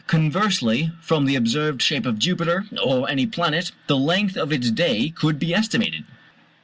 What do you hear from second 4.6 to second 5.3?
day